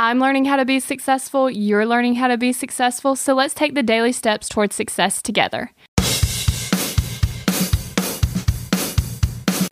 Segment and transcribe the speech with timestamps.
[0.00, 3.74] I'm learning how to be successful, you're learning how to be successful, so let's take
[3.74, 5.72] the daily steps towards success together.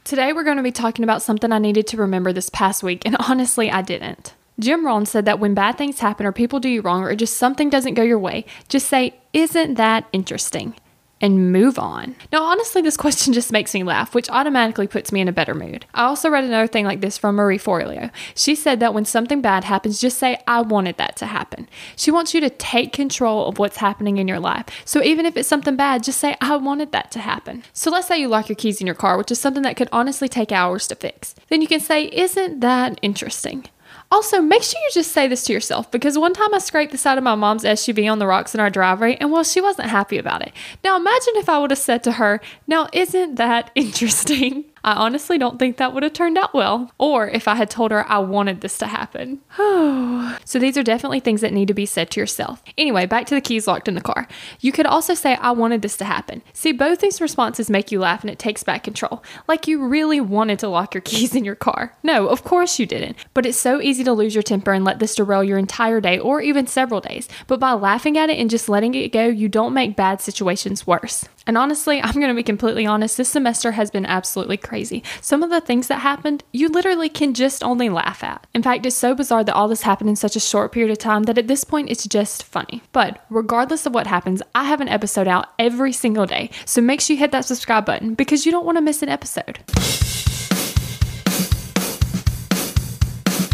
[0.02, 3.06] Today, we're going to be talking about something I needed to remember this past week,
[3.06, 4.34] and honestly, I didn't.
[4.58, 7.36] Jim Rohn said that when bad things happen or people do you wrong or just
[7.36, 10.74] something doesn't go your way, just say, Isn't that interesting?
[11.20, 12.14] And move on.
[12.32, 15.54] Now, honestly, this question just makes me laugh, which automatically puts me in a better
[15.54, 15.86] mood.
[15.94, 18.10] I also read another thing like this from Marie Forleo.
[18.34, 21.68] She said that when something bad happens, just say, I wanted that to happen.
[21.96, 24.66] She wants you to take control of what's happening in your life.
[24.84, 27.62] So even if it's something bad, just say, I wanted that to happen.
[27.72, 29.88] So let's say you lock your keys in your car, which is something that could
[29.92, 31.34] honestly take hours to fix.
[31.48, 33.66] Then you can say, Isn't that interesting?
[34.10, 36.98] Also, make sure you just say this to yourself because one time I scraped the
[36.98, 39.88] side of my mom's SUV on the rocks in our driveway, and well, she wasn't
[39.88, 40.52] happy about it.
[40.84, 44.64] Now, imagine if I would have said to her, Now, isn't that interesting?
[44.86, 46.92] I honestly don't think that would have turned out well.
[46.96, 49.40] Or if I had told her I wanted this to happen.
[50.44, 52.62] so these are definitely things that need to be said to yourself.
[52.78, 54.28] Anyway, back to the keys locked in the car.
[54.60, 56.40] You could also say, I wanted this to happen.
[56.52, 59.24] See, both these responses make you laugh and it takes back control.
[59.48, 61.96] Like you really wanted to lock your keys in your car.
[62.04, 63.16] No, of course you didn't.
[63.34, 66.16] But it's so easy to lose your temper and let this derail your entire day
[66.16, 67.28] or even several days.
[67.48, 70.86] But by laughing at it and just letting it go, you don't make bad situations
[70.86, 71.28] worse.
[71.46, 75.02] And honestly, I'm going to be completely honest, this semester has been absolutely crazy.
[75.20, 78.46] Some of the things that happened, you literally can just only laugh at.
[78.54, 80.98] In fact, it's so bizarre that all this happened in such a short period of
[80.98, 82.82] time that at this point it's just funny.
[82.92, 86.50] But regardless of what happens, I have an episode out every single day.
[86.64, 89.08] So make sure you hit that subscribe button because you don't want to miss an
[89.08, 89.60] episode.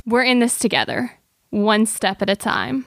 [0.05, 1.13] We're in this together,
[1.51, 2.87] one step at a time.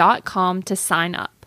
[0.63, 1.40] to sign up.